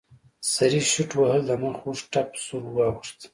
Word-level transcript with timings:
سړي 0.53 0.81
شټوهل 0.91 1.41
د 1.45 1.51
مخ 1.61 1.77
اوږد 1.83 2.05
ټپ 2.13 2.29
سور 2.45 2.63
واوښت. 2.75 3.19